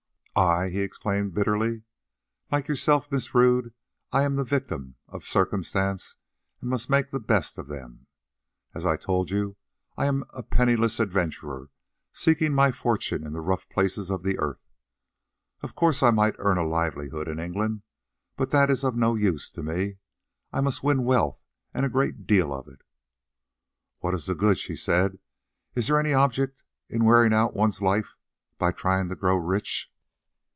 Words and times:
"I!" 0.33 0.69
he 0.69 0.79
exclaimed 0.79 1.33
bitterly. 1.35 1.83
"Like 2.53 2.67
yourself, 2.69 3.11
Miss 3.11 3.35
Rodd, 3.35 3.73
I 4.13 4.23
am 4.23 4.37
the 4.37 4.45
victim 4.45 4.95
of 5.09 5.23
circumstances 5.25 6.15
and 6.61 6.69
must 6.69 6.89
make 6.89 7.11
the 7.11 7.19
best 7.19 7.57
of 7.59 7.67
them. 7.67 8.07
As 8.73 8.83
I 8.85 8.95
told 8.95 9.29
you 9.29 9.57
I 9.97 10.05
am 10.07 10.23
a 10.33 10.41
penniless 10.41 10.99
adventurer 11.01 11.69
seeking 12.13 12.53
my 12.53 12.71
fortune 12.71 13.23
in 13.27 13.33
the 13.33 13.41
rough 13.41 13.67
places 13.69 14.09
of 14.09 14.23
the 14.23 14.39
earth. 14.39 14.63
Of 15.61 15.75
course 15.75 16.01
I 16.01 16.09
might 16.11 16.37
earn 16.39 16.57
a 16.57 16.65
livelihood 16.65 17.27
in 17.27 17.37
England, 17.37 17.81
but 18.37 18.49
that 18.51 18.71
is 18.71 18.83
of 18.85 18.95
no 18.95 19.13
use 19.15 19.49
to 19.51 19.61
me; 19.61 19.97
I 20.53 20.59
must 20.61 20.81
win 20.81 21.03
wealth, 21.03 21.43
and 21.73 21.85
a 21.85 21.89
great 21.89 22.25
deal 22.25 22.51
of 22.53 22.67
it." 22.69 22.81
"What 23.99 24.15
is 24.15 24.25
the 24.27 24.33
good?" 24.35 24.57
she 24.57 24.77
said. 24.77 25.19
"Is 25.75 25.85
there 25.87 25.99
any 25.99 26.13
object 26.13 26.63
in 26.89 27.03
wearing 27.05 27.33
out 27.33 27.53
one's 27.53 27.81
life 27.81 28.15
by 28.57 28.71
trying 28.71 29.09
to 29.09 29.15
grow 29.15 29.35
rich?" 29.35 29.89